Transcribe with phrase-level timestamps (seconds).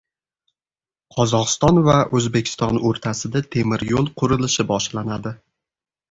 [1.15, 5.35] Qozog‘iston va O‘zbekiston o‘rtasida temir yo‘l qurilishi boshlanadi